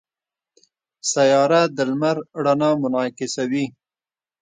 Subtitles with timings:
[1.11, 3.65] سیاره د لمر رڼا منعکسوي.